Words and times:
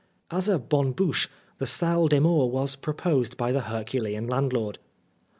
As 0.31 0.49
a 0.49 0.57
bonne 0.57 0.93
bouche, 0.93 1.29
the 1.59 1.67
Salle 1.67 2.07
des 2.09 2.19
Morts 2.19 2.51
was 2.51 2.75
proposed 2.75 3.37
by 3.37 3.51
the 3.51 3.61
Herculean 3.61 4.25
landlord. 4.25 4.79